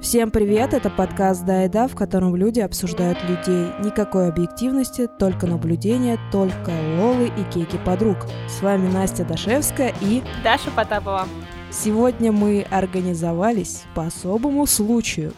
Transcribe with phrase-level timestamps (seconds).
[0.00, 3.70] Всем привет, это подкаст «Да и да», в котором люди обсуждают людей.
[3.84, 8.16] Никакой объективности, только наблюдения, только лолы и кейки подруг.
[8.48, 10.22] С вами Настя Дашевская и...
[10.42, 11.28] Даша Потапова.
[11.70, 15.34] Сегодня мы организовались по особому случаю.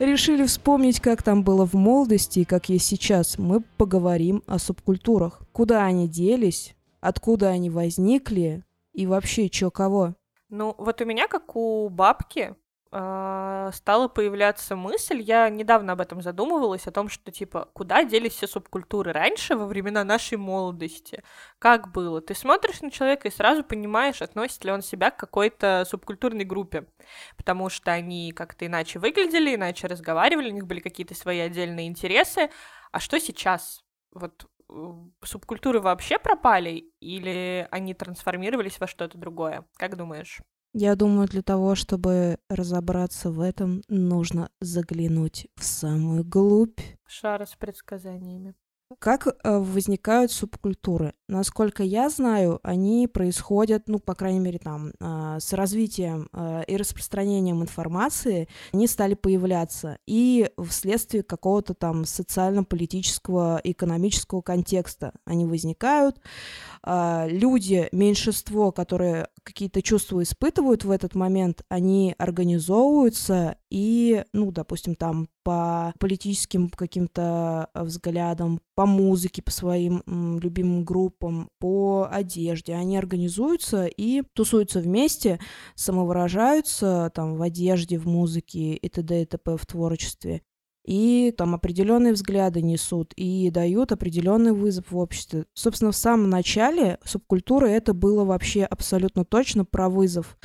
[0.00, 3.38] Решили вспомнить, как там было в молодости и как есть сейчас.
[3.38, 5.42] Мы поговорим о субкультурах.
[5.52, 10.14] Куда они делись, откуда они возникли и вообще чё кого.
[10.50, 12.56] Ну, вот у меня, как у бабки,
[12.96, 18.34] а, стала появляться мысль, я недавно об этом задумывалась, о том, что, типа, куда делись
[18.34, 21.24] все субкультуры раньше, во времена нашей молодости?
[21.58, 22.20] Как было?
[22.20, 26.86] Ты смотришь на человека и сразу понимаешь, относит ли он себя к какой-то субкультурной группе,
[27.36, 32.48] потому что они как-то иначе выглядели, иначе разговаривали, у них были какие-то свои отдельные интересы.
[32.92, 33.82] А что сейчас?
[34.12, 34.46] Вот
[35.24, 39.66] субкультуры вообще пропали или они трансформировались во что-то другое?
[39.78, 40.40] Как думаешь?
[40.76, 46.80] Я думаю, для того, чтобы разобраться в этом, нужно заглянуть в самую глубь.
[47.06, 48.56] Шара с предсказаниями.
[48.98, 51.14] Как э, возникают субкультуры?
[51.26, 56.76] Насколько я знаю, они происходят, ну, по крайней мере, там, э, с развитием э, и
[56.76, 59.98] распространением информации, они стали появляться.
[60.06, 66.20] И вследствие какого-то там социально-политического, экономического контекста они возникают.
[66.86, 75.26] Люди, меньшинство, которые какие-то чувства испытывают в этот момент, они организовываются и, ну, допустим, там
[75.42, 82.74] по политическим каким-то взглядам, по музыке, по своим м, любимым группам, по одежде.
[82.74, 85.40] Они организуются и тусуются вместе,
[85.74, 89.22] самовыражаются там в одежде, в музыке и т.д.
[89.22, 89.56] и т.п.
[89.56, 90.42] в творчестве
[90.84, 95.46] и там определенные взгляды несут, и дают определенный вызов в обществе.
[95.54, 100.36] Собственно, в самом начале субкультуры это было вообще абсолютно точно про вызов.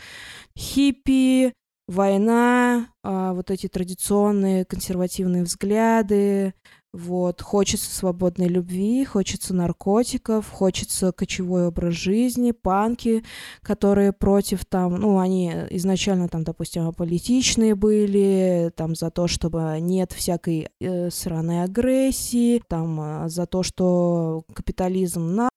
[0.57, 1.53] Хиппи,
[1.89, 6.53] война, а, вот эти традиционные консервативные взгляды,
[6.91, 13.23] вот, хочется свободной любви, хочется наркотиков, хочется кочевой образ жизни, панки,
[13.61, 20.13] которые против там, ну, они изначально там, допустим, аполитичные были, там за то, чтобы нет
[20.13, 25.49] всякой э, сраной агрессии, там э, за то, что капитализм на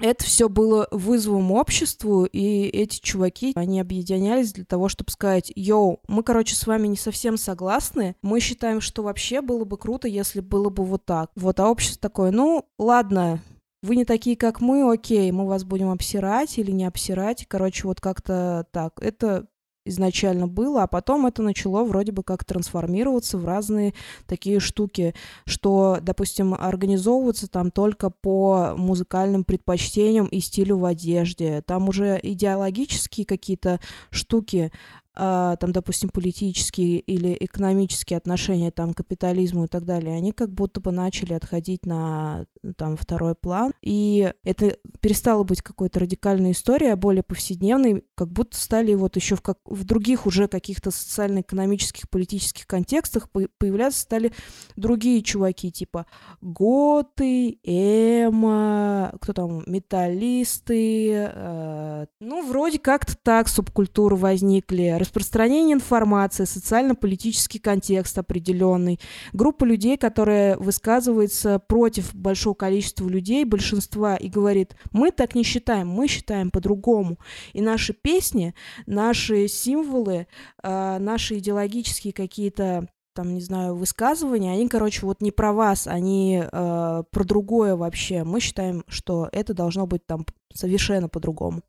[0.00, 6.00] это все было вызовом обществу, и эти чуваки, они объединялись для того, чтобы сказать, йоу,
[6.08, 10.40] мы, короче, с вами не совсем согласны, мы считаем, что вообще было бы круто, если
[10.40, 11.30] было бы вот так.
[11.34, 13.40] Вот, а общество такое, ну, ладно,
[13.82, 18.00] вы не такие, как мы, окей, мы вас будем обсирать или не обсирать, короче, вот
[18.00, 19.00] как-то так.
[19.00, 19.46] Это
[19.86, 23.94] изначально было, а потом это начало вроде бы как трансформироваться в разные
[24.26, 25.14] такие штуки,
[25.46, 31.62] что, допустим, организовываться там только по музыкальным предпочтениям и стилю в одежде.
[31.66, 33.80] Там уже идеологические какие-то
[34.10, 34.72] штуки
[35.16, 40.80] там, допустим, политические или экономические отношения там, к капитализму и так далее, они как будто
[40.80, 42.44] бы начали отходить на
[42.76, 43.72] там, второй план.
[43.82, 49.36] И это перестало быть какой-то радикальной историей, а более повседневной, как будто стали вот еще
[49.36, 54.32] в, как, в других уже каких-то социально-экономических, политических контекстах появляться стали
[54.76, 56.06] другие чуваки, типа
[56.40, 67.58] готы, эмо, кто там, металлисты, э, ну, вроде как-то так субкультуры возникли, распространение информации, социально-политический
[67.58, 69.00] контекст определенный,
[69.32, 75.88] группа людей, которая высказывается против большого количества людей, большинства, и говорит, мы так не считаем,
[75.88, 77.18] мы считаем по-другому.
[77.52, 78.54] И наши песни,
[78.86, 80.26] наши символы,
[80.62, 86.42] э, наши идеологические какие-то там, не знаю, высказывания, они, короче, вот не про вас, они
[86.44, 88.24] э, про другое вообще.
[88.24, 91.62] Мы считаем, что это должно быть там совершенно по-другому.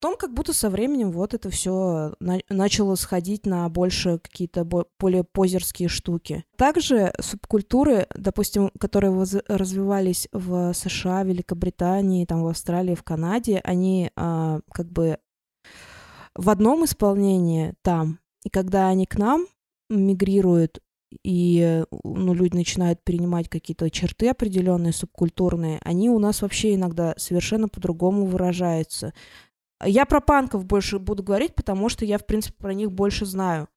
[0.00, 4.86] Потом как будто со временем вот это все на- начало сходить на больше какие-то бо-
[4.98, 6.44] более позерские штуки.
[6.56, 9.12] Также субкультуры, допустим, которые
[9.46, 15.18] развивались в США, Великобритании, там в Австралии, в Канаде, они а, как бы
[16.34, 19.46] в одном исполнении там, и когда они к нам
[19.90, 20.80] мигрируют,
[21.24, 27.68] и ну, люди начинают перенимать какие-то черты определенные, субкультурные, они у нас вообще иногда совершенно
[27.68, 29.12] по-другому выражаются.
[29.84, 33.68] Я про панков больше буду говорить, потому что я, в принципе, про них больше знаю.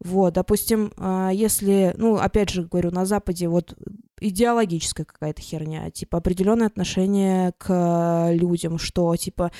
[0.00, 3.76] Вот, допустим, а, если, ну, опять же говорю, на Западе вот
[4.20, 9.52] идеологическая какая-то херня, типа определенное отношение к людям, что типа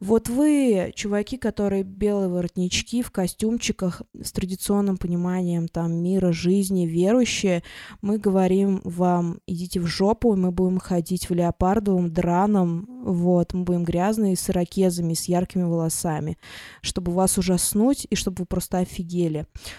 [0.00, 7.62] вот вы, чуваки, которые белые воротнички в костюмчиках с традиционным пониманием там мира, жизни, верующие,
[8.00, 13.84] мы говорим вам, идите в жопу, мы будем ходить в леопардовом драном, вот, мы будем
[13.84, 16.38] грязные с ирокезами, с яркими волосами,
[16.80, 19.35] чтобы вас ужаснуть и чтобы вы просто офигели.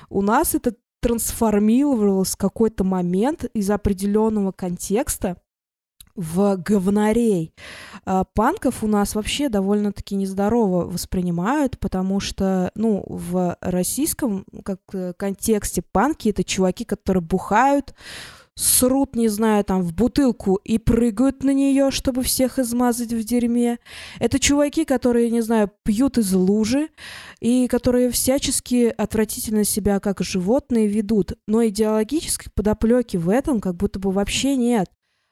[0.10, 5.38] У нас это трансформировалось в какой-то момент из определенного контекста
[6.18, 7.54] в говнарей.
[8.04, 15.14] А, панков у нас вообще довольно-таки нездорово воспринимают, потому что, ну, в российском как, э,
[15.16, 17.94] контексте панки— это чуваки, которые бухают,
[18.58, 23.78] срут, не знаю, там, в бутылку и прыгают на нее, чтобы всех измазать в дерьме.
[24.20, 26.90] Это чуваки, которые, не знаю, пьют из лужи
[27.40, 31.34] и которые всячески отвратительно себя как животные ведут.
[31.48, 34.90] Но идеологической подоплеки в этом как будто бы вообще нет.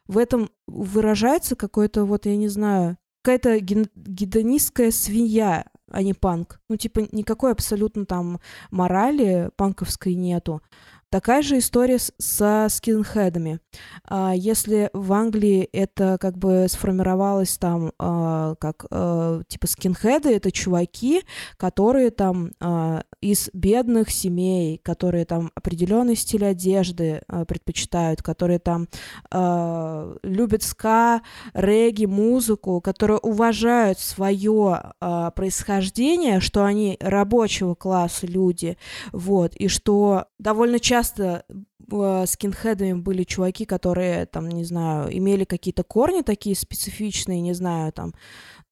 [0.08, 6.60] В этом выражается какой-то, вот, я не знаю, какая-то гедонистская свинья, а не панк.
[6.70, 8.40] Ну, типа, никакой абсолютно там
[8.70, 10.62] морали панковской нету.
[11.16, 13.62] Такая же история с, со скинхедами.
[14.04, 20.52] А, если в Англии это как бы сформировалось там а, как а, типа скинхеды, это
[20.52, 21.24] чуваки,
[21.56, 28.88] которые там а, из бедных семей, которые там определенный стиль одежды а, предпочитают, которые там
[29.32, 31.22] а, любят ска,
[31.54, 38.78] регги, музыку, которые уважают свое а, происхождение, что они рабочего класса люди,
[39.12, 41.46] вот, и что довольно часто часто
[41.92, 47.92] э, скинхедами были чуваки, которые, там, не знаю, имели какие-то корни такие специфичные, не знаю,
[47.92, 48.14] там,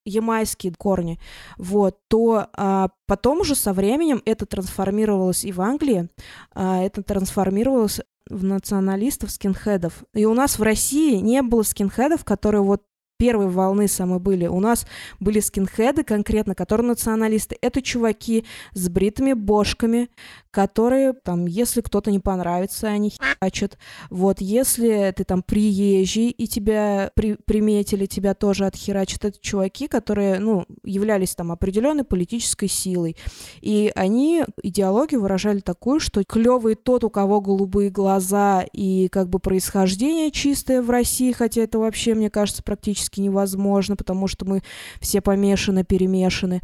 [0.05, 1.19] ямайские корни,
[1.57, 6.09] вот, то а, потом уже со временем это трансформировалось и в Англии,
[6.53, 10.03] а, это трансформировалось в националистов скинхедов.
[10.13, 12.83] И у нас в России не было скинхедов, которые вот
[13.23, 14.47] первой волны самые были.
[14.47, 14.85] У нас
[15.21, 17.57] были скинхеды конкретно, которые националисты.
[17.61, 18.43] Это чуваки
[18.73, 20.09] с бритыми бошками,
[20.51, 23.77] которые там, если кто-то не понравится, они хачат.
[24.09, 30.39] Вот, если ты там приезжий и тебя при, приметили, тебя тоже отхерачат, это чуваки, которые,
[30.39, 33.15] ну, являлись там определенной политической силой.
[33.61, 39.39] И они идеологию выражали такую, что клевый тот, у кого голубые глаза и как бы
[39.39, 44.61] происхождение чистое в России, хотя это вообще, мне кажется, практически невозможно, потому что мы
[44.99, 46.61] все помешаны, перемешаны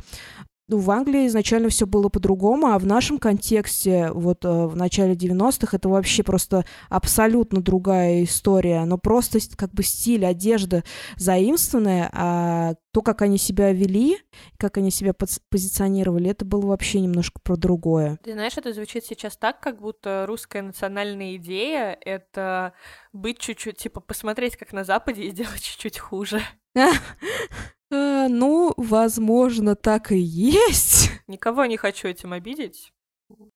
[0.70, 5.16] ну, в Англии изначально все было по-другому, а в нашем контексте, вот э, в начале
[5.16, 8.86] 90-х, это вообще просто абсолютно другая история.
[8.86, 10.84] Но просто как бы стиль, одежда
[11.18, 14.20] заимствованная, а то, как они себя вели,
[14.58, 18.20] как они себя позиционировали, это было вообще немножко про другое.
[18.24, 22.74] Ты знаешь, это звучит сейчас так, как будто русская национальная идея— это
[23.12, 26.42] быть чуть-чуть, типа, посмотреть, как на Западе, и сделать чуть-чуть хуже.
[27.92, 31.12] А, ну, возможно, так и есть.
[31.28, 32.92] Никого не хочу этим обидеть.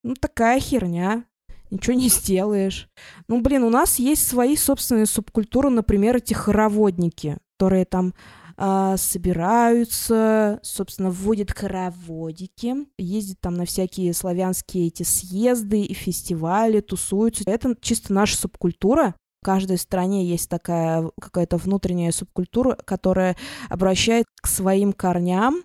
[0.04, 1.26] Ну, такая херня.
[1.72, 2.88] Ничего не сделаешь.
[3.28, 8.14] Ну, блин, у нас есть свои собственные субкультуры, например, эти хороводники, которые там
[8.56, 17.44] а, собираются, собственно, вводят хороводики, ездят там на всякие славянские эти съезды и фестивали, тусуются.
[17.48, 23.36] Это чисто наша субкультура, в каждой стране есть такая какая-то внутренняя субкультура, которая
[23.68, 25.64] обращает к своим корням,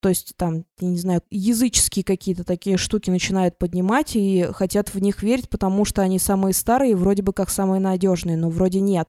[0.00, 4.98] то есть там, я не знаю, языческие какие-то такие штуки начинают поднимать и хотят в
[4.98, 9.06] них верить, потому что они самые старые, вроде бы как самые надежные, но вроде нет.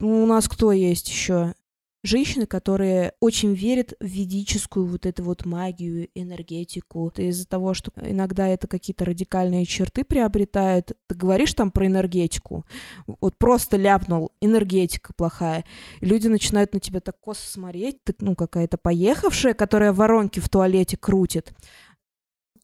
[0.00, 1.54] У нас кто есть еще?
[2.02, 7.12] Женщины, которые очень верят в ведическую вот эту вот магию, энергетику.
[7.16, 12.66] Из-за того, что иногда это какие-то радикальные черты приобретает, ты говоришь там про энергетику,
[13.06, 15.64] вот просто ляпнул, энергетика плохая,
[16.00, 20.96] люди начинают на тебя так косо смотреть, ты, ну, какая-то поехавшая, которая воронки в туалете
[20.96, 21.52] крутит,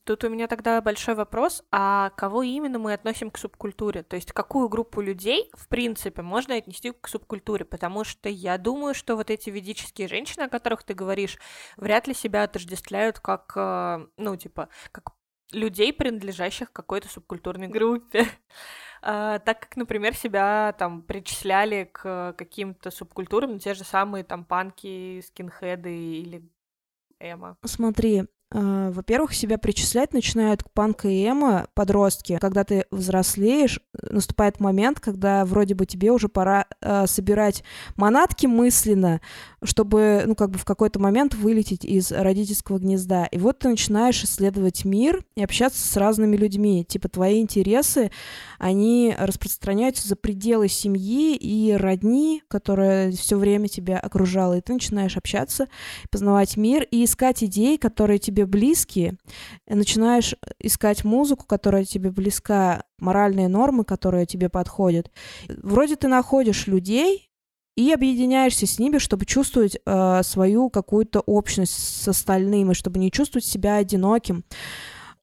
[0.09, 4.01] Тут у меня тогда большой вопрос, а кого именно мы относим к субкультуре?
[4.01, 7.63] То есть какую группу людей, в принципе, можно отнести к субкультуре?
[7.63, 11.37] Потому что я думаю, что вот эти ведические женщины, о которых ты говоришь,
[11.77, 15.11] вряд ли себя отождествляют как, э, ну, типа, как
[15.51, 18.25] людей, принадлежащих какой-то субкультурной группе.
[19.03, 25.21] Uh, так как, например, себя там причисляли к каким-то субкультурам, те же самые там панки,
[25.21, 26.49] скинхеды или
[27.19, 27.57] эмо.
[27.63, 32.37] Смотри, во-первых, себя причислять начинают к панка и эмо подростки.
[32.41, 37.63] Когда ты взрослеешь, наступает момент, когда вроде бы тебе уже пора э, собирать
[37.95, 39.21] манатки мысленно,
[39.63, 43.25] чтобы, ну, как бы в какой-то момент вылететь из родительского гнезда.
[43.25, 46.83] И вот ты начинаешь исследовать мир и общаться с разными людьми.
[46.85, 48.09] Типа твои интересы,
[48.57, 54.57] они распространяются за пределы семьи и родни, которая все время тебя окружала.
[54.57, 55.67] И ты начинаешь общаться,
[56.09, 59.17] познавать мир и искать идеи, которые тебе близкие.
[59.67, 65.11] И начинаешь искать музыку, которая тебе близка, моральные нормы, которые тебе подходят.
[65.47, 67.25] Вроде ты находишь людей,
[67.77, 73.45] и объединяешься с ними, чтобы чувствовать э, свою какую-то общность с остальными, чтобы не чувствовать
[73.45, 74.43] себя одиноким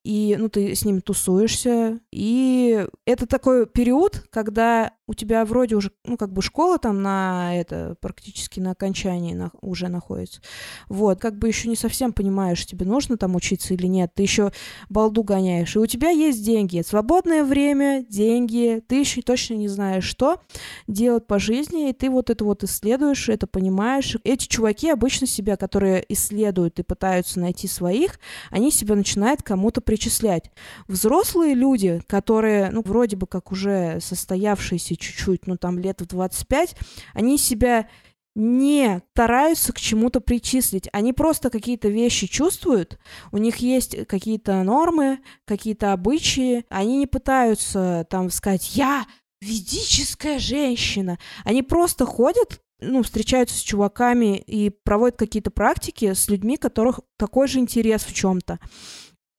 [0.07, 5.91] и, ну, ты с ними тусуешься, и это такой период, когда у тебя вроде уже,
[6.05, 10.41] ну, как бы школа там на это, практически на окончании на, уже находится.
[10.87, 14.51] Вот, как бы еще не совсем понимаешь, тебе нужно там учиться или нет, ты еще
[14.89, 20.05] балду гоняешь, и у тебя есть деньги, свободное время, деньги, ты еще точно не знаешь,
[20.05, 20.41] что
[20.87, 24.15] делать по жизни, и ты вот это вот исследуешь, это понимаешь.
[24.23, 28.19] Эти чуваки обычно себя, которые исследуют и пытаются найти своих,
[28.51, 30.51] они себя начинают кому-то при причислять.
[30.87, 36.75] Взрослые люди, которые, ну, вроде бы как уже состоявшиеся чуть-чуть, ну, там, лет в 25,
[37.13, 37.87] они себя
[38.35, 40.87] не стараются к чему-то причислить.
[40.93, 42.99] Они просто какие-то вещи чувствуют,
[43.31, 46.63] у них есть какие-то нормы, какие-то обычаи.
[46.69, 49.05] Они не пытаются там сказать «я
[49.41, 51.17] ведическая женщина».
[51.45, 57.47] Они просто ходят ну, встречаются с чуваками и проводят какие-то практики с людьми, которых такой
[57.47, 58.59] же интерес в чем-то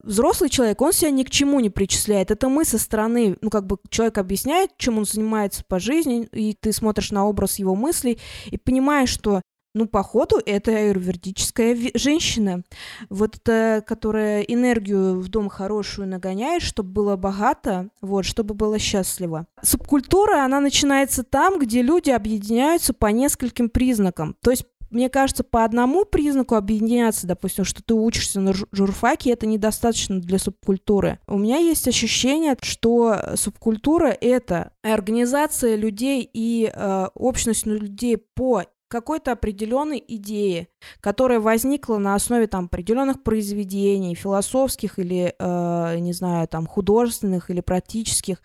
[0.02, 2.30] взрослый человек, он себя ни к чему не причисляет.
[2.30, 6.54] Это мы со стороны, ну, как бы человек объясняет, чем он занимается по жизни, и
[6.58, 9.42] ты смотришь на образ его мыслей и понимаешь, что
[9.74, 12.62] ну, походу, это аюрведическая женщина,
[13.10, 19.46] вот эта, которая энергию в дом хорошую нагоняет, чтобы было богато, вот, чтобы было счастливо.
[19.62, 24.36] Субкультура, она начинается там, где люди объединяются по нескольким признакам.
[24.42, 29.46] То есть мне кажется, по одному признаку объединяться, допустим, что ты учишься на журфаке, это
[29.46, 31.18] недостаточно для субкультуры.
[31.26, 39.32] У меня есть ощущение, что субкультура— это организация людей и э, общность людей по какой-то
[39.32, 40.68] определенной идеи,
[41.00, 47.60] которая возникла на основе там определенных произведений, философских или, э, не знаю, там художественных или
[47.60, 48.38] практических,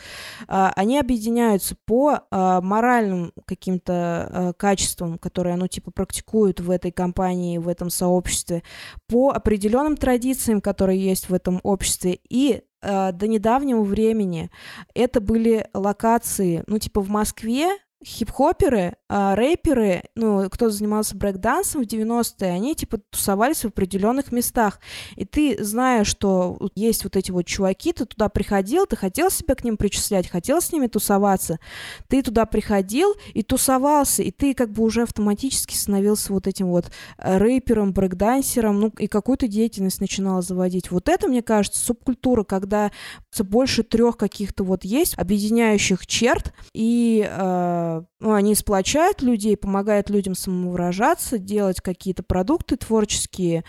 [0.48, 6.92] э, они объединяются по э, моральным каким-то э, качествам, которые, ну, типа, практикуют в этой
[6.92, 8.64] компании, в этом сообществе,
[9.08, 14.52] по определенным традициям, которые есть в этом обществе, и э, до недавнего времени
[14.94, 17.70] это были локации, ну, типа в Москве
[18.06, 24.80] хип-хоперы, а рэперы, ну, кто занимался брейк-дансом в 90-е, они, типа, тусовались в определенных местах.
[25.16, 29.56] И ты, зная, что есть вот эти вот чуваки, ты туда приходил, ты хотел себя
[29.56, 31.60] к ним причислять, хотел с ними тусоваться,
[32.08, 36.92] ты туда приходил и тусовался, и ты как бы уже автоматически становился вот этим вот
[37.18, 40.92] э, рэпером, брейк-дансером, ну, и какую-то деятельность начинала заводить.
[40.92, 42.92] Вот это, мне кажется, субкультура, когда
[43.40, 50.36] больше трех каких-то вот есть объединяющих черт, и э, ну, они сплочают людей, помогают людям
[50.36, 53.64] самовыражаться, делать какие-то продукты творческие.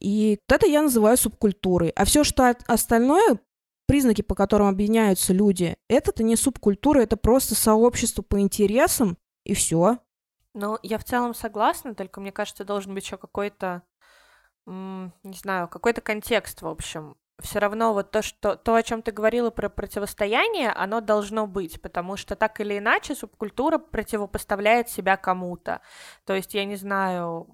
[0.00, 1.90] И вот это я называю субкультурой.
[1.90, 3.38] А все, что остальное,
[3.86, 9.98] признаки, по которым объединяются люди, это-то не субкультура, это просто сообщество по интересам, и все.
[10.54, 13.82] Ну, я в целом согласна, только мне кажется, должен быть еще какой-то,
[14.66, 19.12] не знаю, какой-то контекст, в общем все равно вот то, что то, о чем ты
[19.12, 25.80] говорила про противостояние, оно должно быть, потому что так или иначе субкультура противопоставляет себя кому-то.
[26.24, 27.46] То есть, я не знаю,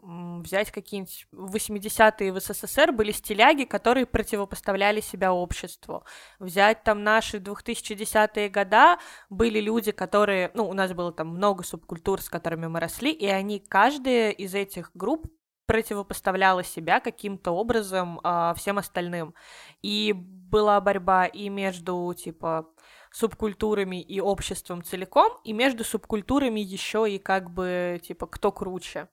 [0.42, 6.04] взять какие-нибудь 80-е в СССР были стиляги, которые противопоставляли себя обществу.
[6.38, 8.98] Взять там наши 2010-е года,
[9.28, 13.26] были люди, которые, ну, у нас было там много субкультур, с которыми мы росли, и
[13.26, 15.26] они, каждая из этих групп
[15.66, 19.34] противопоставляла себя каким-то образом э, всем остальным.
[19.82, 22.68] И была борьба и между, типа,
[23.12, 29.08] субкультурами и обществом целиком, и между субкультурами еще и как бы, типа, кто круче.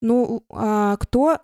[0.00, 1.38] Ну, а кто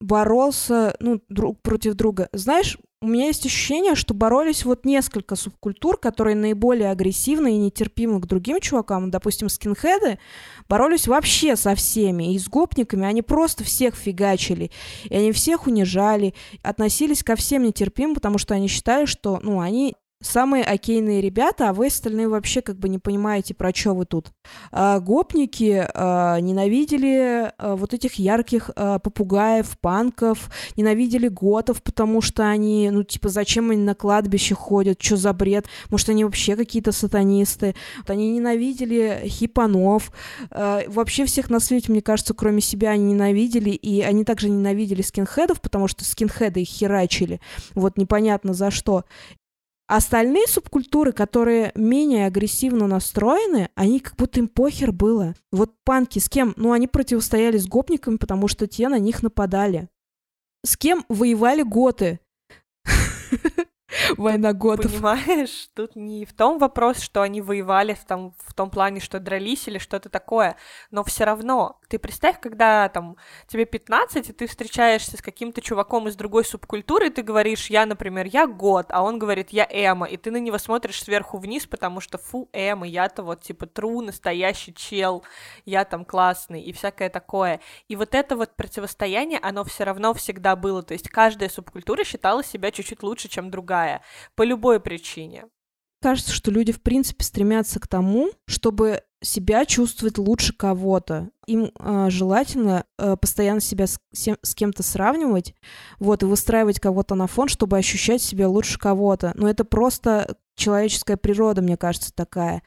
[0.00, 2.28] боролся, ну, друг против друга?
[2.32, 8.20] Знаешь, у меня есть ощущение, что боролись вот несколько субкультур, которые наиболее агрессивны и нетерпимы
[8.20, 9.10] к другим чувакам.
[9.10, 10.18] Допустим, скинхеды
[10.68, 12.34] боролись вообще со всеми.
[12.34, 14.70] И с гопниками они просто всех фигачили.
[15.04, 19.96] И они всех унижали, относились ко всем нетерпимым, потому что они считали, что, ну, они
[20.22, 24.32] самые окейные ребята, а вы остальные вообще как бы не понимаете, про что вы тут.
[24.70, 32.48] А, гопники а, ненавидели а, вот этих ярких а, попугаев, панков, ненавидели готов, потому что
[32.48, 36.92] они, ну, типа, зачем они на кладбище ходят, что за бред, может, они вообще какие-то
[36.92, 37.74] сатанисты.
[37.98, 40.12] Вот они ненавидели хипанов,
[40.50, 45.02] а, вообще всех на свете, мне кажется, кроме себя они ненавидели, и они также ненавидели
[45.02, 47.40] скинхедов, потому что скинхеды их херачили,
[47.74, 49.04] вот непонятно за что.
[49.90, 55.34] Остальные субкультуры, которые менее агрессивно настроены, они как будто им похер было.
[55.50, 56.54] Вот панки с кем?
[56.56, 59.88] Ну, они противостояли с гопниками, потому что те на них нападали.
[60.64, 62.20] С кем воевали готы?
[64.16, 64.92] Война годов.
[64.92, 69.18] Понимаешь, тут не в том вопрос, что они воевали в том, в том плане, что
[69.18, 70.54] дрались или что-то такое,
[70.92, 73.16] но все равно, ты представь, когда там
[73.48, 77.84] тебе 15, и ты встречаешься с каким-то чуваком из другой субкультуры, и ты говоришь, я,
[77.84, 81.66] например, я год, а он говорит, я эмо, и ты на него смотришь сверху вниз,
[81.66, 85.24] потому что фу, эмо, я-то вот типа тру, настоящий чел,
[85.64, 87.60] я там классный, и всякое такое.
[87.88, 92.44] И вот это вот противостояние, оно все равно всегда было, то есть каждая субкультура считала
[92.44, 94.02] себя чуть-чуть лучше, чем другая,
[94.36, 95.46] по любой причине.
[96.02, 101.28] Кажется, что люди, в принципе, стремятся к тому, чтобы себя чувствовать лучше кого-то.
[101.46, 105.54] Им э, желательно э, постоянно себя с, с кем-то сравнивать,
[105.98, 109.32] вот, и выстраивать кого-то на фон, чтобы ощущать себя лучше кого-то.
[109.34, 112.62] Но это просто человеческая природа, мне кажется, такая.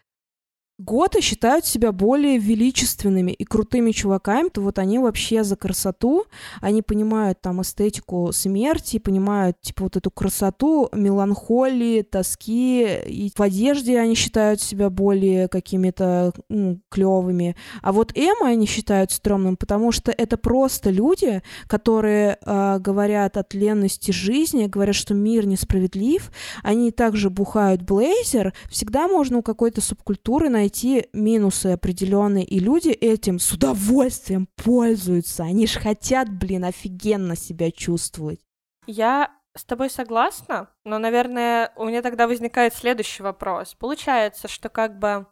[0.80, 6.25] Готы считают себя более величественными и крутыми чуваками, то вот они вообще за красоту,
[6.62, 14.00] они понимают там эстетику смерти, понимают типа вот эту красоту, меланхолии, тоски, и в одежде
[14.00, 17.56] они считают себя более какими-то ну, клевыми.
[17.84, 23.44] А вот эмо они считают стрёмным, потому что это просто люди, которые э, говорят о
[23.44, 26.32] тленности жизни, говорят, что мир несправедлив,
[26.63, 32.89] они также бухают блейзер, всегда можно у какой-то субкультуры найти найти минусы определенные, и люди
[32.89, 35.43] этим с удовольствием пользуются.
[35.43, 38.39] Они же хотят, блин, офигенно себя чувствовать.
[38.88, 43.75] Я с тобой согласна, но, наверное, у меня тогда возникает следующий вопрос.
[43.75, 45.27] Получается, что как бы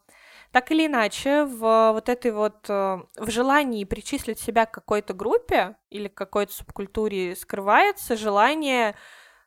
[0.52, 5.78] так или иначе, в вот этой вот, э, в желании причислить себя к какой-то группе
[5.90, 8.96] или к какой-то субкультуре скрывается желание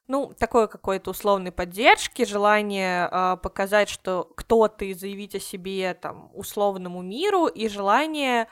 [0.07, 6.31] ну, такой какой-то условной поддержки, желание э, показать, что кто ты, заявить о себе там
[6.35, 8.49] условному миру, и желание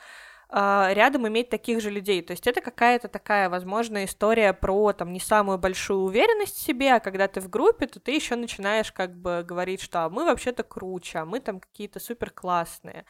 [0.49, 2.23] э, рядом иметь таких же людей.
[2.23, 6.95] То есть это какая-то такая, возможно, история про там не самую большую уверенность в себе,
[6.95, 10.25] а когда ты в группе, то ты еще начинаешь как бы говорить, что а мы
[10.25, 13.05] вообще-то круче, а мы там какие-то супер классные.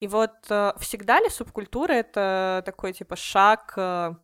[0.00, 4.14] И вот э, всегда ли субкультура это такой типа шаг э,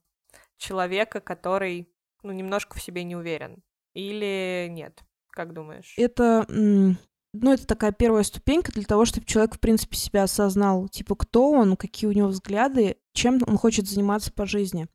[0.59, 1.91] человека, который
[2.22, 3.62] ну, немножко в себе не уверен?
[3.94, 5.02] Или нет?
[5.30, 5.94] Как думаешь?
[5.96, 11.14] Это, ну, это такая первая ступенька для того, чтобы человек, в принципе, себя осознал, типа,
[11.14, 14.88] кто он, какие у него взгляды, чем он хочет заниматься по жизни.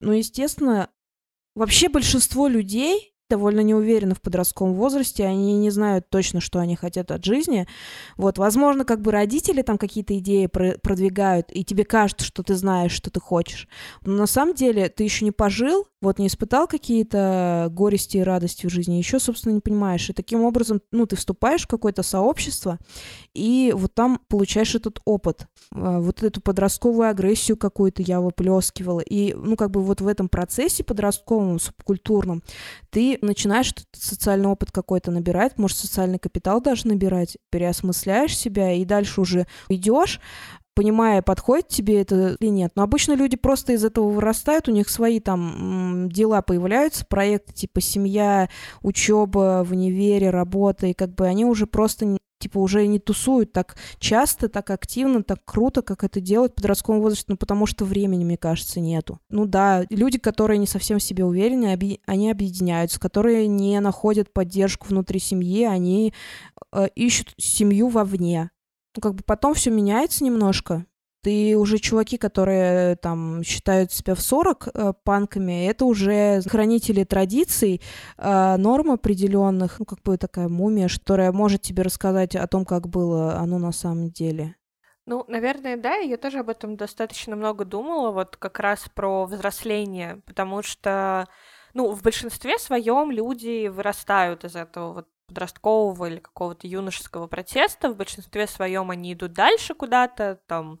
[0.00, 0.90] Ну, естественно,
[1.54, 6.76] вообще большинство людей довольно не уверены в подростковом возрасте, они не знают точно, что они
[6.76, 7.68] хотят от жизни.
[8.16, 12.92] Вот, возможно, как бы родители там какие-то идеи продвигают, и тебе кажется, что ты знаешь,
[12.92, 13.68] что ты хочешь.
[14.02, 18.66] Но на самом деле ты еще не пожил, вот не испытал какие-то горести и радости
[18.66, 20.08] в жизни, еще, собственно, не понимаешь.
[20.08, 22.78] И таким образом, ну, ты вступаешь в какое-то сообщество,
[23.34, 29.00] и вот там получаешь этот опыт, а, вот эту подростковую агрессию какую-то я выплескивала.
[29.00, 32.42] И, ну, как бы вот в этом процессе подростковом, субкультурном,
[32.90, 39.20] ты начинаешь социальный опыт какой-то набирать, может, социальный капитал даже набирать, переосмысляешь себя, и дальше
[39.20, 40.20] уже идешь,
[40.78, 42.70] понимая, подходит тебе это или нет.
[42.76, 47.80] Но обычно люди просто из этого вырастают, у них свои там дела появляются, проекты типа
[47.80, 48.48] семья,
[48.82, 53.76] учеба в универе, работа, и как бы они уже просто типа уже не тусуют так
[53.98, 58.24] часто, так активно, так круто, как это делать в подростковом возрасте, ну потому что времени,
[58.24, 59.18] мне кажется, нету.
[59.30, 64.32] Ну да, люди, которые не совсем в себе уверены, оби- они объединяются, которые не находят
[64.32, 66.14] поддержку внутри семьи, они
[66.72, 68.50] э, ищут семью вовне
[68.98, 70.84] ну, как бы потом все меняется немножко.
[71.22, 77.80] Ты уже чуваки, которые там считают себя в 40 э, панками, это уже хранители традиций,
[78.16, 82.88] э, норм определенных, ну, как бы такая мумия, которая может тебе рассказать о том, как
[82.88, 84.56] было оно на самом деле.
[85.06, 90.22] Ну, наверное, да, я тоже об этом достаточно много думала, вот как раз про взросление,
[90.26, 91.28] потому что,
[91.72, 97.90] ну, в большинстве своем люди вырастают из этого вот подросткового или какого-то юношеского протеста.
[97.90, 100.80] В большинстве своем они идут дальше куда-то, там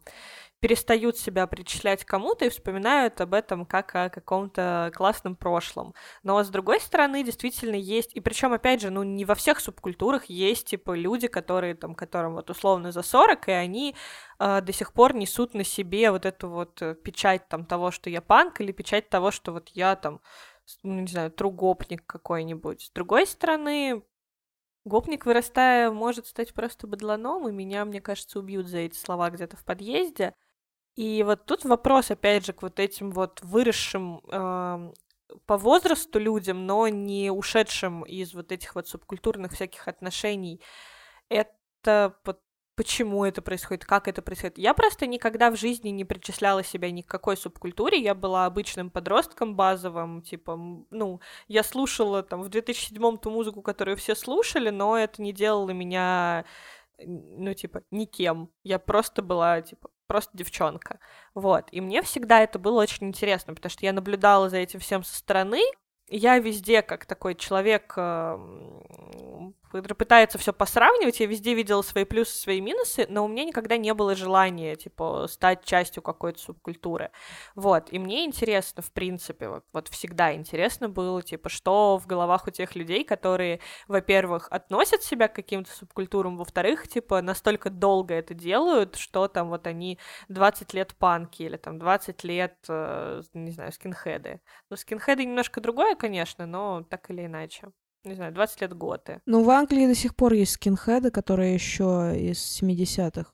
[0.60, 5.94] перестают себя причислять кому-то и вспоминают об этом как о каком-то классном прошлом.
[6.24, 10.24] Но с другой стороны, действительно есть, и причем, опять же, ну, не во всех субкультурах
[10.24, 13.94] есть, типа, люди, которые, там, которым вот условно за 40, и они
[14.40, 18.10] э, до сих пор несут на себе вот эту вот э, печать, там, того, что
[18.10, 20.20] я панк, или печать того, что вот я, там,
[20.82, 22.82] ну, не знаю, тругопник какой-нибудь.
[22.82, 24.02] С другой стороны,
[24.88, 29.56] Гопник, вырастая, может стать просто быдланом, и меня, мне кажется, убьют за эти слова где-то
[29.56, 30.34] в подъезде.
[30.96, 34.92] И вот тут вопрос, опять же, к вот этим вот выросшим э,
[35.46, 40.60] по возрасту людям, но не ушедшим из вот этих вот субкультурных всяких отношений.
[41.28, 42.40] Это вот
[42.78, 44.56] почему это происходит, как это происходит.
[44.56, 48.88] Я просто никогда в жизни не причисляла себя ни к какой субкультуре, я была обычным
[48.88, 50.56] подростком базовым, типа,
[50.90, 55.70] ну, я слушала там в 2007-м ту музыку, которую все слушали, но это не делало
[55.70, 56.44] меня,
[57.04, 58.48] ну, типа, никем.
[58.62, 61.00] Я просто была, типа, просто девчонка.
[61.34, 61.64] Вот.
[61.72, 65.16] И мне всегда это было очень интересно, потому что я наблюдала за этим всем со
[65.16, 65.62] стороны,
[66.10, 72.36] я везде, как такой человек, эм, который пытается все посравнивать, я везде видела свои плюсы,
[72.36, 77.10] свои минусы, но у меня никогда не было желания, типа, стать частью какой-то субкультуры.
[77.54, 82.46] Вот, и мне интересно, в принципе, вот, вот всегда интересно было, типа, что в головах
[82.46, 88.34] у тех людей, которые, во-первых, относят себя к каким-то субкультурам, во-вторых, типа, настолько долго это
[88.34, 93.72] делают, что там вот они 20 лет панки или там 20 лет, э, не знаю,
[93.72, 94.40] скинхеды.
[94.70, 97.72] Ну, скинхеды немножко другое, конечно, но так или иначе.
[98.08, 99.20] Не знаю, 20 лет готы.
[99.26, 103.30] Ну, в Англии до сих пор есть скинхеды, которые еще из 70-х.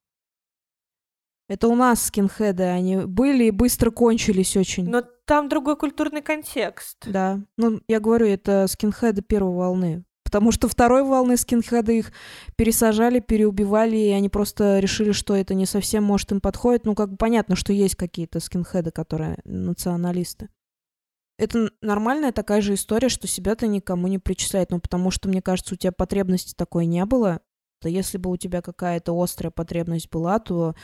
[1.48, 4.88] Это у нас скинхеды, они были и быстро кончились очень.
[4.88, 7.06] Но там другой культурный контекст.
[7.06, 7.40] Да.
[7.56, 10.04] Ну, я говорю, это скинхеды первой волны.
[10.24, 12.12] Потому что второй волны скинхеды их
[12.56, 16.86] пересажали, переубивали, и они просто решили, что это не совсем, может, им подходит.
[16.86, 20.48] Ну, как бы понятно, что есть какие-то скинхеды, которые националисты.
[21.36, 25.42] Это нормальная такая же история, что себя ты никому не причисляет, ну, потому что, мне
[25.42, 27.40] кажется, у тебя потребности такой не было.
[27.80, 30.74] То если бы у тебя какая-то острая потребность была, то,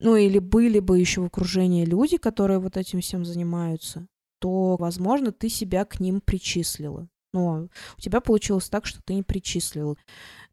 [0.00, 4.08] ну, или были бы еще в окружении люди, которые вот этим всем занимаются,
[4.40, 7.08] то, возможно, ты себя к ним причислила.
[7.32, 9.96] Но у тебя получилось так, что ты не причислил.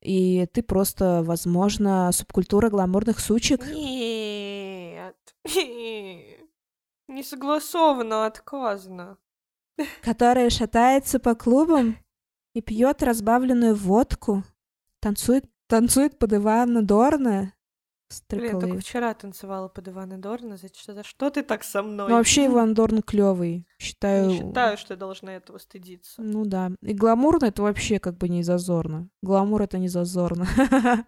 [0.02, 3.66] И ты просто, возможно, субкультура гламурных сучек.
[3.66, 5.16] Нет,
[5.46, 9.18] не согласовано, отказано
[10.02, 11.98] которая шатается по клубам
[12.54, 14.44] и пьет разбавленную водку,
[15.02, 17.54] танцует, танцует под Ивана Дорна.
[18.30, 20.58] Блин, только вчера танцевала под Ивана Дорна.
[20.58, 22.10] За что, за что ты так со мной?
[22.10, 23.68] Ну, вообще Иван Дорн клевый.
[23.80, 24.28] Считаю...
[24.28, 26.22] Не считаю, что я должна этого стыдиться.
[26.22, 26.72] Ну да.
[26.82, 29.10] И гламурно это вообще как бы не зазорно.
[29.24, 30.48] Гламур это не зазорно.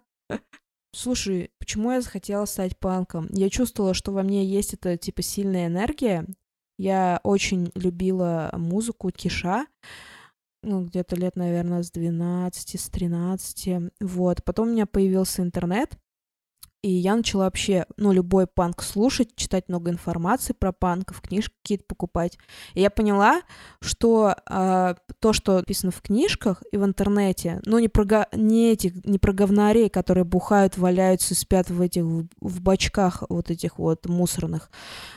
[0.92, 3.28] Слушай, почему я захотела стать панком?
[3.30, 6.26] Я чувствовала, что во мне есть эта, типа, сильная энергия,
[6.78, 9.66] я очень любила музыку Киша,
[10.62, 14.44] ну, где-то лет, наверное, с 12, с 13, вот.
[14.44, 15.96] Потом у меня появился интернет,
[16.86, 21.84] и я начала вообще, ну, любой панк слушать, читать много информации про панков, книжки какие-то
[21.88, 22.38] покупать.
[22.74, 23.42] И я поняла,
[23.80, 29.04] что э, то, что написано в книжках и в интернете, ну, не про, не этих,
[29.04, 34.70] не про говнарей, которые бухают, валяются, спят в этих, в бачках вот этих вот мусорных.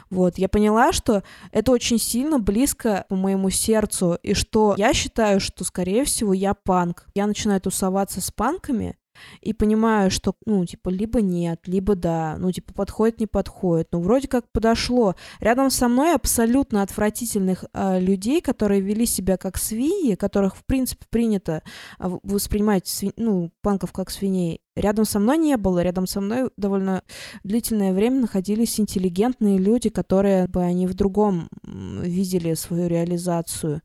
[0.09, 5.39] Вот, я поняла, что это очень сильно близко по моему сердцу, и что я считаю,
[5.39, 7.05] что, скорее всего, я панк.
[7.13, 8.97] Я начинаю тусоваться с панками,
[9.41, 13.89] и понимаю, что, ну, типа, либо нет, либо да, ну, типа, подходит, не подходит.
[13.91, 15.15] Ну, вроде как подошло.
[15.39, 21.05] Рядом со мной абсолютно отвратительных э, людей, которые вели себя как свиньи, которых, в принципе,
[21.09, 21.63] принято
[21.97, 23.13] воспринимать, сви...
[23.17, 24.61] ну, панков как свиней.
[24.75, 27.03] Рядом со мной не было, рядом со мной довольно
[27.43, 33.81] длительное время находились интеллигентные люди, которые бы они в другом видели свою реализацию.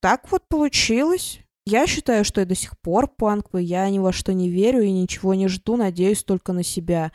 [0.00, 1.40] Так вот получилось.
[1.66, 4.92] Я считаю, что я до сих пор панк, я ни во что не верю и
[4.92, 7.10] ничего не жду, надеюсь только на себя.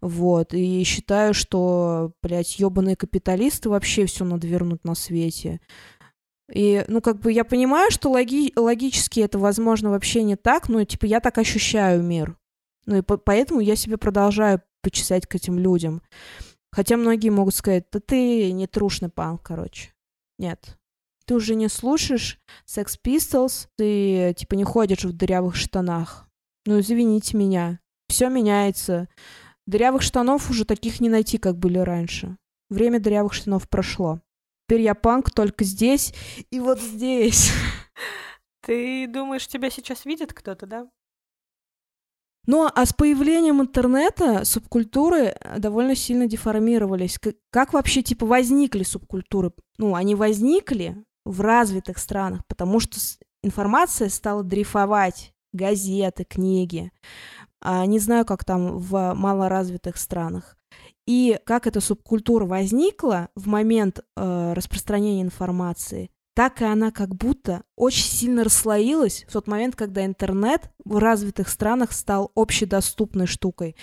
[0.00, 5.60] Вот, и считаю, что, блядь, ёбаные капиталисты вообще все надвернут на свете.
[6.50, 10.82] И, ну, как бы я понимаю, что логи логически это, возможно, вообще не так, но,
[10.84, 12.38] типа, я так ощущаю мир.
[12.86, 16.00] Ну, и по поэтому я себе продолжаю почесать к этим людям.
[16.72, 19.90] Хотя многие могут сказать, да ты не трушный панк, короче.
[20.38, 20.78] Нет,
[21.30, 26.28] ты уже не слушаешь Sex Pistols, ты типа не ходишь в дырявых штанах.
[26.66, 27.78] Ну, извините меня.
[28.08, 29.08] Все меняется.
[29.64, 32.36] Дырявых штанов уже таких не найти, как были раньше.
[32.68, 34.20] Время дырявых штанов прошло.
[34.66, 36.12] Теперь я панк только здесь
[36.50, 37.52] и вот здесь.
[38.66, 40.90] Ты думаешь, тебя сейчас видит кто-то, да?
[42.48, 47.20] Ну, а с появлением интернета субкультуры довольно сильно деформировались.
[47.50, 49.52] Как вообще, типа, возникли субкультуры?
[49.78, 52.98] Ну, они возникли в развитых странах, потому что
[53.42, 55.32] информация стала дрейфовать.
[55.52, 56.92] Газеты, книги.
[57.60, 60.56] А не знаю, как там в малоразвитых странах.
[61.06, 67.64] И как эта субкультура возникла в момент э, распространения информации, так и она как будто
[67.76, 73.74] очень сильно расслоилась в тот момент, когда интернет в развитых странах стал общедоступной штукой.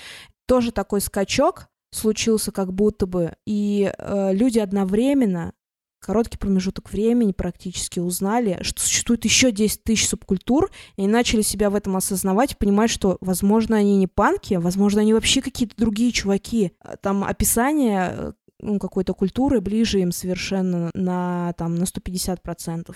[0.47, 5.54] Тоже такой скачок случился как будто бы, и э, люди одновременно
[5.99, 11.75] короткий промежуток времени практически узнали, что существует еще 10 тысяч субкультур, и начали себя в
[11.75, 16.71] этом осознавать, понимать, что, возможно, они не панки, а, возможно, они вообще какие-то другие чуваки.
[17.01, 22.95] Там описание э, ну, какой-то культуры ближе им совершенно на, там, на 150%.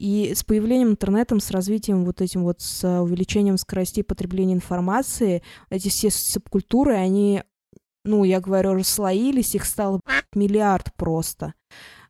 [0.00, 5.88] И с появлением интернета, с развитием вот этим вот, с увеличением скоростей потребления информации, эти
[5.88, 7.42] все субкультуры, они,
[8.04, 10.00] ну, я говорю, расслоились, их стало
[10.34, 11.52] миллиард просто.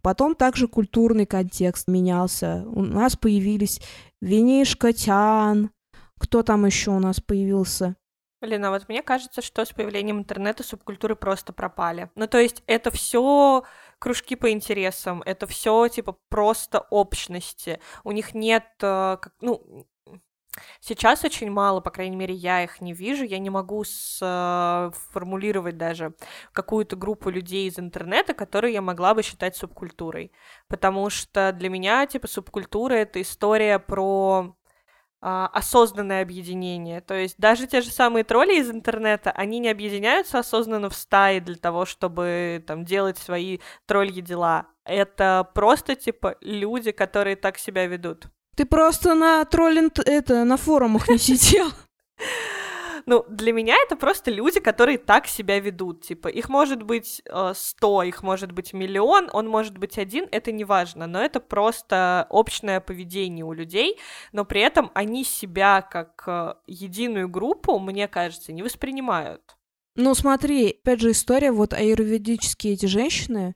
[0.03, 2.65] Потом также культурный контекст менялся.
[2.67, 3.81] У нас появились
[4.21, 5.71] винишка, тян,
[6.19, 7.97] кто там еще у нас появился?
[8.41, 12.11] Блин, а вот мне кажется, что с появлением интернета субкультуры просто пропали.
[12.15, 13.65] Ну, то есть это все
[13.99, 17.81] кружки по интересам, это все типа просто общности.
[18.03, 19.87] У них нет, э, ну,
[20.81, 23.25] Сейчас очень мало, по крайней мере, я их не вижу.
[23.25, 26.15] Я не могу сформулировать даже
[26.53, 30.33] какую-то группу людей из интернета, которые я могла бы считать субкультурой.
[30.69, 34.57] Потому что для меня, типа, субкультура— это история про
[35.23, 37.03] а, осознанное объединение.
[37.03, 41.41] То есть даже те же самые тролли из интернета, они не объединяются осознанно в стаи
[41.41, 44.69] для того, чтобы там делать свои тролльи дела.
[44.85, 48.29] Это просто типа люди, которые так себя ведут.
[48.61, 51.69] Ты просто на троллинг это на форумах не сидел.
[53.07, 56.03] Ну, для меня это просто люди, которые так себя ведут.
[56.03, 60.53] Типа, их может быть э, сто, их может быть миллион, он может быть один, это
[60.53, 63.99] не важно, но это просто общее поведение у людей,
[64.33, 69.57] но при этом они себя как э, единую группу, мне кажется, не воспринимают.
[70.03, 73.55] Ну, смотри, опять же, история, вот аюрведические эти женщины,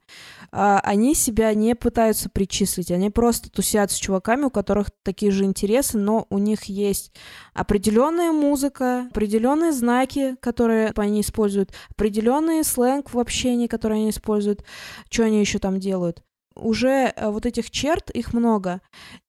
[0.52, 5.44] а, они себя не пытаются причислить, они просто тусят с чуваками, у которых такие же
[5.44, 7.14] интересы, но у них есть
[7.54, 14.64] определенная музыка, определенные знаки, которые они используют, определенный сленг в общении, который они используют,
[15.09, 16.22] что они еще там делают
[16.57, 18.80] уже э, вот этих черт, их много.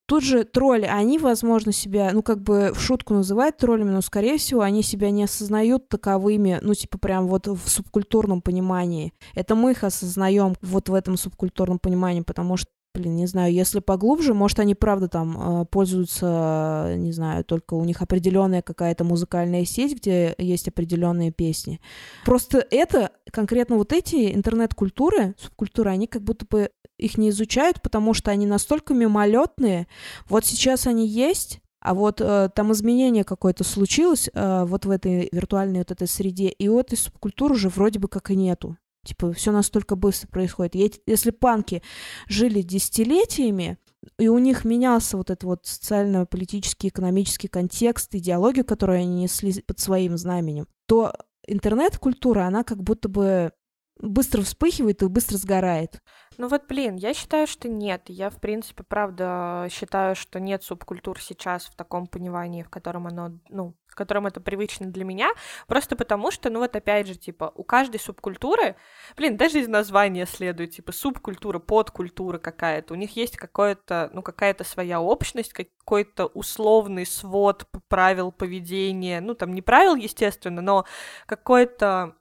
[0.07, 4.37] Тут же тролли, они, возможно, себя, ну, как бы в шутку называют троллями, но, скорее
[4.37, 9.13] всего, они себя не осознают таковыми, ну, типа, прям вот в субкультурном понимании.
[9.33, 13.79] Это мы их осознаем вот в этом субкультурном понимании, потому что блин, не знаю, если
[13.79, 19.65] поглубже, может, они правда там э, пользуются, не знаю, только у них определенная какая-то музыкальная
[19.65, 21.79] сеть, где есть определенные песни.
[22.25, 28.13] Просто это, конкретно вот эти интернет-культуры, субкультуры, они как будто бы их не изучают, потому
[28.13, 29.87] что они настолько мимолетные.
[30.27, 35.29] Вот сейчас они есть, а вот э, там изменение какое-то случилось э, вот в этой
[35.31, 38.77] виртуальной вот этой среде, и у этой субкультуры уже вроде бы как и нету.
[39.05, 40.99] Типа, все настолько быстро происходит.
[41.05, 41.83] Если панки
[42.27, 43.77] жили десятилетиями,
[44.17, 49.79] и у них менялся вот этот вот социально-политический, экономический контекст, идеологию, которую они несли под
[49.79, 51.13] своим знаменем, то
[51.47, 53.51] интернет-культура, она как будто бы
[53.99, 56.01] быстро вспыхивает и быстро сгорает.
[56.37, 58.03] Ну вот, блин, я считаю, что нет.
[58.07, 63.31] Я, в принципе, правда считаю, что нет субкультур сейчас в таком понимании, в котором оно,
[63.49, 65.29] ну, в котором это привычно для меня,
[65.67, 68.75] просто потому что, ну вот опять же, типа, у каждой субкультуры,
[69.15, 74.65] блин, даже из названия следует, типа, субкультура, подкультура какая-то, у них есть какое-то, ну, какая-то
[74.65, 80.85] своя общность, какой-то условный свод правил поведения, ну, там, не правил, естественно, но
[81.25, 82.17] какой-то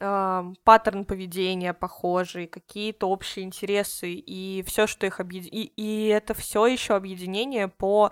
[0.00, 5.54] э, паттерн поведения похожий, какие-то общие интересы и все, что их объединяет.
[5.54, 8.10] И, и это все еще объединение по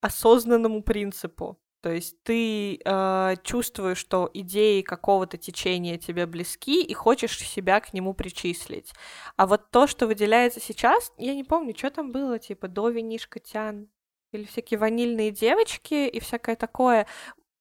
[0.00, 1.58] осознанному принципу.
[1.82, 7.94] То есть ты э, чувствуешь, что идеи какого-то течения тебе близки и хочешь себя к
[7.94, 8.92] нему причислить.
[9.36, 13.38] А вот то, что выделяется сейчас, я не помню, что там было, типа до винишка
[13.40, 13.88] тян
[14.32, 17.06] или всякие ванильные девочки и всякое такое.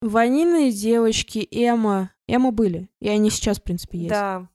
[0.01, 2.11] Ванильные девочки, Эма.
[2.27, 2.89] Эма были.
[2.99, 4.09] И они сейчас, в принципе, есть.
[4.11, 4.47] Да.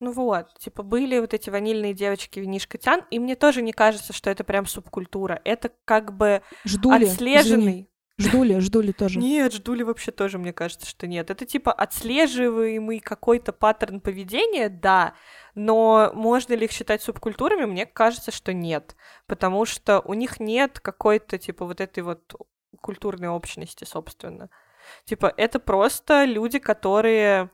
[0.00, 4.14] Ну вот, типа были вот эти ванильные девочки винишка тян, и мне тоже не кажется,
[4.14, 5.42] что это прям субкультура.
[5.44, 7.62] Это как бы Ждули, отслеженный.
[7.62, 7.90] Извини.
[8.16, 9.18] Ждули, ждули тоже.
[9.20, 11.30] Нет, ждули вообще тоже, мне кажется, что нет.
[11.30, 15.14] Это типа отслеживаемый какой-то паттерн поведения, да,
[15.54, 17.64] но можно ли их считать субкультурами?
[17.64, 18.94] Мне кажется, что нет,
[19.26, 22.34] потому что у них нет какой-то типа вот этой вот
[22.80, 24.50] культурной общности, собственно.
[25.04, 27.50] Типа, это просто люди, которые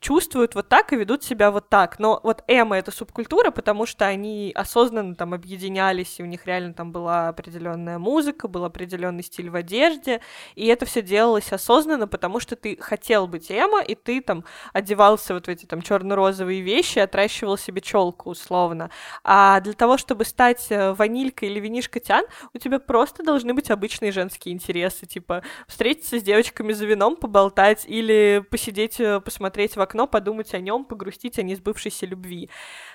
[0.00, 1.98] чувствуют вот так и ведут себя вот так.
[1.98, 6.74] Но вот эмо— это субкультура, потому что они осознанно там объединялись, и у них реально
[6.74, 10.20] там была определенная музыка, был определенный стиль в одежде,
[10.54, 15.34] и это все делалось осознанно, потому что ты хотел быть эмо, и ты там одевался
[15.34, 18.90] вот в эти там черно-розовые вещи, отращивал себе челку условно.
[19.24, 23.70] А для того, чтобы стать э, ванилькой или винишка тян, у тебя просто должны быть
[23.70, 29.85] обычные женские интересы, типа встретиться с девочками за вином, поболтать или посидеть, э, посмотреть в
[29.86, 32.50] окно, подумать о нем, погрустить о несбывшейся любви.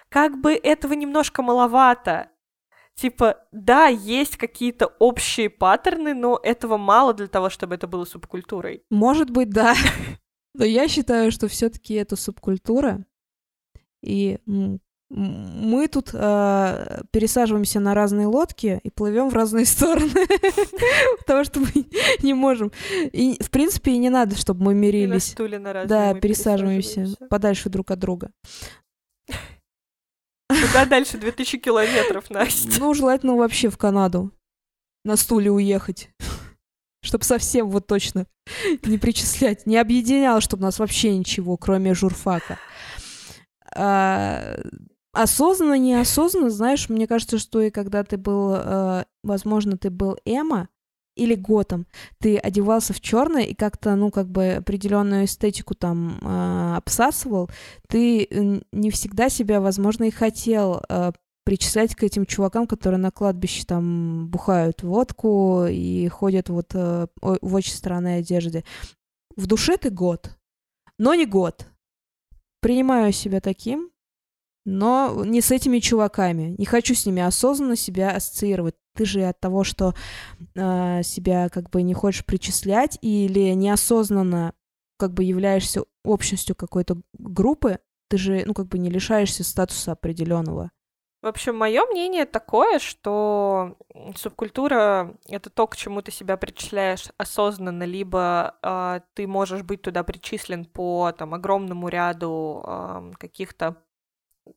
[0.10, 2.30] Как бы этого немножко маловато.
[2.95, 8.84] Типа, да, есть какие-то общие паттерны, но этого мало для того, чтобы это было субкультурой.
[8.89, 9.75] Может быть, да.
[10.54, 13.06] Но я считаю, что все-таки это субкультура.
[14.04, 14.39] И
[15.13, 20.26] мы тут э, пересаживаемся на разные лодки и плывем в разные стороны,
[21.19, 21.86] потому что мы
[22.21, 22.71] не можем.
[23.12, 25.36] И, в принципе, и не надо, чтобы мы мирились.
[25.86, 28.32] Да, пересаживаемся подальше друг от друга.
[30.47, 31.17] Куда дальше?
[31.17, 32.80] 2000 километров, Настя.
[32.80, 34.32] Ну, желательно вообще в Канаду
[35.04, 36.10] на стуле уехать.
[37.04, 38.28] Чтобы совсем вот точно
[38.84, 42.60] не причислять, не объединял, чтобы нас вообще ничего, кроме журфака.
[43.74, 44.60] А,
[45.13, 50.69] осознанно, неосознанно, знаешь, мне кажется, что и когда ты был, э, возможно, ты был Эма
[51.15, 51.86] или Готом,
[52.19, 57.50] ты одевался в черное и как-то, ну, как бы определенную эстетику там э, обсасывал,
[57.88, 61.12] ты не всегда себя, возможно, и хотел э,
[61.43, 67.56] причислять к этим чувакам, которые на кладбище там бухают водку и ходят вот э, в
[67.56, 68.63] очень странной одежде.
[69.36, 70.38] В душе ты год,
[70.97, 71.67] но не год.
[72.62, 73.90] Принимаю себя таким,
[74.65, 76.56] но не с этими чуваками.
[76.58, 78.76] Не хочу с ними осознанно себя ассоциировать.
[78.95, 79.93] Ты же от того, что
[80.56, 84.54] э, себя как бы не хочешь причислять или неосознанно
[84.97, 90.69] как бы являешься общностью какой-то группы, ты же, ну, как бы не лишаешься статуса определенного.
[91.21, 93.78] В общем, мое мнение такое, что
[94.15, 100.04] субкультура— это то, к чему ты себя причисляешь осознанно, либо э, ты можешь быть туда
[100.04, 103.78] причислен по там, огромному ряду э, каких-то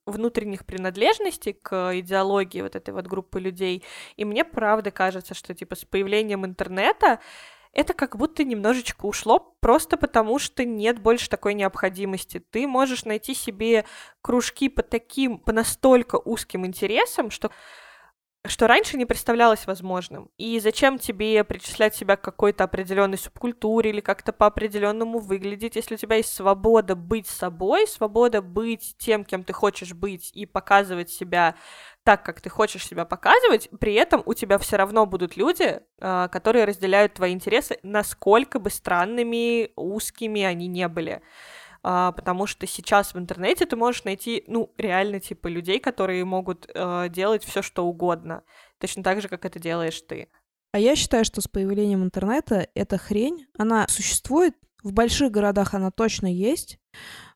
[0.06, 3.84] внутренних принадлежностей к идеологии вот этой вот группы людей.
[4.16, 7.20] И мне правда кажется, что типа с появлением интернета
[7.74, 12.38] это как будто немножечко ушло просто потому, что нет больше такой необходимости.
[12.38, 13.84] Ты можешь найти себе
[14.22, 17.50] кружки по таким, по настолько узким интересам, что
[18.46, 20.30] что раньше не представлялось возможным.
[20.36, 25.94] И зачем тебе причислять себя к какой-то определенной субкультуре или как-то по определенному выглядеть, если
[25.94, 31.10] у тебя есть свобода быть собой, свобода быть тем, кем ты хочешь быть и показывать
[31.10, 31.54] себя
[32.02, 36.28] так, как ты хочешь себя показывать, при этом у тебя все равно будут люди, а,
[36.28, 41.22] которые разделяют твои интересы, насколько бы странными, узкими они не были
[41.86, 46.66] а, потому что сейчас в интернете ты можешь найти, ну, реально, типа, людей, которые могут
[46.74, 48.42] э, делать все, что угодно,
[48.78, 50.30] точно так же, как это делаешь ты.
[50.72, 55.90] А я считаю, что с появлением интернета эта хрень, она существует, в больших городах она
[55.90, 56.78] точно есть,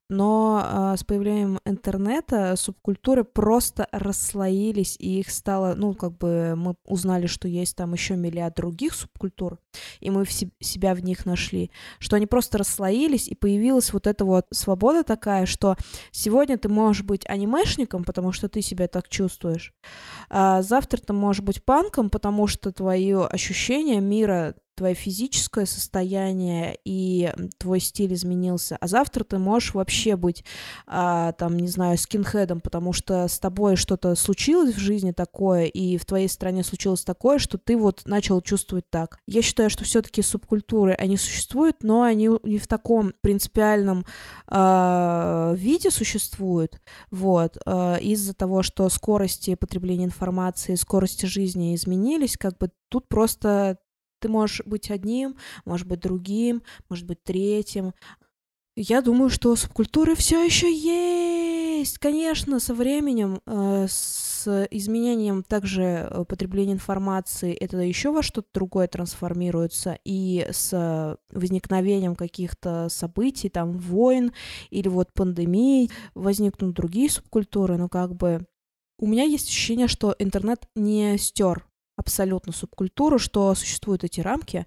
[0.09, 6.77] но э, с появлением интернета субкультуры просто расслоились, и их стало, ну, как бы мы
[6.85, 9.59] узнали, что есть там еще миллиард других субкультур,
[10.01, 14.07] и мы в се- себя в них нашли, что они просто расслоились, и появилась вот
[14.07, 15.77] эта вот свобода такая, что
[16.11, 19.75] сегодня ты можешь быть анимешником, потому что ты себя так чувствуешь,
[20.31, 27.33] а завтра ты можешь быть панком, потому что твои ощущения мира твое физическое состояние и
[27.59, 30.45] твой стиль изменился, а завтра ты можешь вообще быть,
[30.87, 35.97] а, там, не знаю, скинхедом, потому что с тобой что-то случилось в жизни такое, и
[35.97, 39.19] в твоей стране случилось такое, что ты вот начал чувствовать так.
[39.27, 44.07] Я считаю, что все-таки субкультуры, они существуют, но они не в таком принципиальном
[44.47, 52.59] э, виде существуют, вот, э, из-за того, что скорости потребления информации, скорости жизни изменились, как
[52.59, 53.79] бы тут просто
[54.19, 57.93] ты можешь быть одним, может быть другим, может быть третьим.
[58.77, 61.99] Я думаю, что субкультуры все еще есть.
[61.99, 68.87] Конечно, со временем, э, с изменением также э, потребления информации, это еще во что-то другое
[68.87, 74.33] трансформируется, и с возникновением каких-то событий, там, войн
[74.71, 78.47] или вот пандемий, возникнут другие субкультуры, но как бы
[78.99, 81.68] у меня есть ощущение, что интернет не стер
[81.99, 84.67] абсолютно субкультуру, что существуют эти рамки,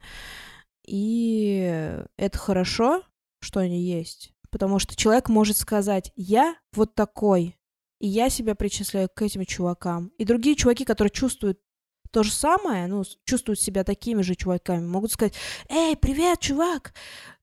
[0.86, 3.04] и это хорошо,
[3.40, 7.58] что они есть, потому что человек может сказать, я вот такой,
[8.00, 10.12] и я себя причисляю к этим чувакам.
[10.18, 11.60] И другие чуваки, которые чувствуют
[12.12, 15.34] то же самое, ну, чувствуют себя такими же чуваками, могут сказать,
[15.70, 16.94] эй, привет, чувак,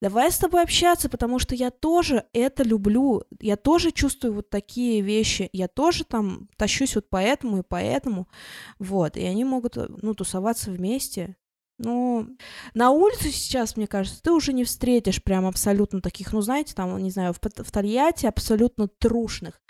[0.01, 5.01] давай с тобой общаться, потому что я тоже это люблю, я тоже чувствую вот такие
[5.01, 8.27] вещи, я тоже там тащусь вот поэтому и поэтому,
[8.77, 11.35] вот, и они могут, ну, тусоваться вместе,
[11.79, 12.27] ну,
[12.73, 16.97] на улице сейчас, мне кажется, ты уже не встретишь прям абсолютно таких, ну, знаете, там,
[16.97, 19.61] не знаю, в, в Тольятти абсолютно трушных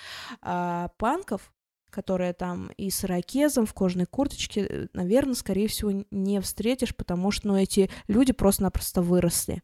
[0.42, 1.54] а, панков,
[1.90, 7.32] которые там и с ирокезом в кожаной курточке, э, наверное, скорее всего, не встретишь, потому
[7.32, 9.62] что, ну, эти люди просто-напросто выросли.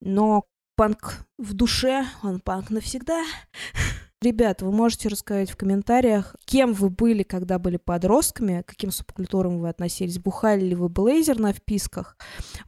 [0.00, 0.44] Но
[0.76, 3.24] панк в душе, он панк навсегда.
[4.22, 9.68] Ребят, вы можете рассказать в комментариях, кем вы были, когда были подростками, каким субкультурам вы
[9.68, 12.16] относились, бухали ли вы блейзер на вписках,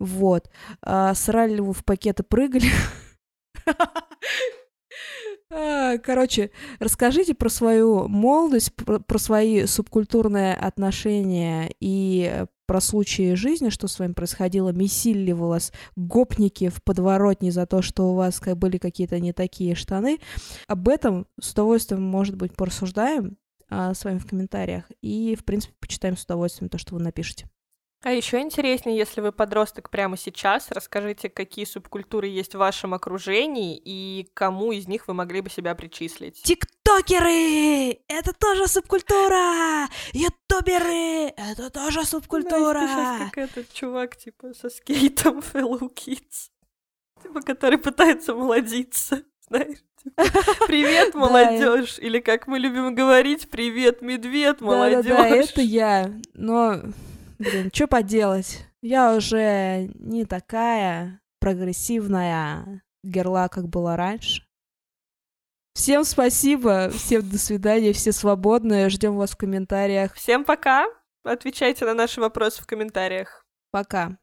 [0.01, 0.51] вот,
[0.83, 2.71] а, срали ли вы в пакеты, прыгали.
[5.57, 6.51] А, короче,
[6.81, 14.01] расскажите про свою молодость, про, про свои субкультурные отношения и про случаи жизни, что с
[14.01, 19.21] вами происходило, месили ли вас гопники в подворотне за то, что у вас были какие-то
[19.21, 20.19] не такие штаны.
[20.67, 23.37] Об этом с удовольствием, может быть, порассуждаем
[23.71, 27.49] а, с вами в комментариях и, в принципе, почитаем с удовольствием то, что вы напишете.
[28.05, 33.81] А еще интереснее, если вы подросток прямо сейчас, расскажите, какие субкультуры есть в вашем окружении
[33.83, 36.43] и кому из них вы могли бы себя причислить.
[36.43, 38.01] Тиктокеры!
[38.09, 39.89] Это тоже субкультура!
[40.13, 41.33] Ютуберы!
[41.35, 42.81] Это тоже субкультура!
[42.81, 46.51] Знаешь, как этот чувак, типа, со скейтом Fellow Kids.
[47.23, 49.23] Типа, который пытается молодиться.
[49.49, 49.79] Знаешь?
[50.03, 50.25] Типа,
[50.67, 51.99] привет, молодежь!
[51.99, 55.07] Или как мы любим говорить, привет, медведь, молодежь!
[55.07, 56.13] Да, это я.
[56.35, 56.83] Но
[57.45, 58.67] Блин, что поделать?
[58.81, 64.43] Я уже не такая прогрессивная герла, как была раньше.
[65.75, 70.15] Всем спасибо, всем до свидания, все свободные, ждем вас в комментариях.
[70.15, 70.87] Всем пока,
[71.25, 73.45] отвечайте на наши вопросы в комментариях.
[73.71, 74.17] Пока.